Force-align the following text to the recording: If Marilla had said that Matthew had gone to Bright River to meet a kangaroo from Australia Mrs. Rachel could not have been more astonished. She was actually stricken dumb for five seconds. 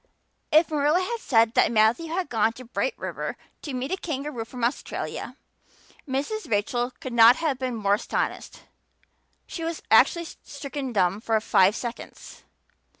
If 0.51 0.71
Marilla 0.71 0.99
had 1.01 1.19
said 1.19 1.53
that 1.53 1.71
Matthew 1.71 2.07
had 2.07 2.27
gone 2.27 2.53
to 2.53 2.65
Bright 2.65 2.95
River 2.97 3.37
to 3.61 3.73
meet 3.75 3.91
a 3.91 3.97
kangaroo 3.97 4.45
from 4.45 4.63
Australia 4.63 5.37
Mrs. 6.07 6.49
Rachel 6.49 6.89
could 6.99 7.13
not 7.13 7.35
have 7.35 7.59
been 7.59 7.75
more 7.75 7.93
astonished. 7.93 8.61
She 9.45 9.63
was 9.63 9.83
actually 9.91 10.25
stricken 10.25 10.91
dumb 10.91 11.21
for 11.21 11.39
five 11.39 11.75
seconds. 11.75 12.41